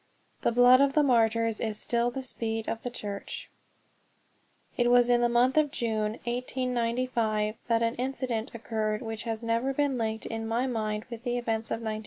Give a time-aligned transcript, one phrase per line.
[0.41, 3.51] The blood of the martyrs is still the seed of the Church.
[4.75, 9.73] It was in the month of June, 1895, that an incident occurred which has ever
[9.75, 11.99] been linked in my mind with the events of 1900.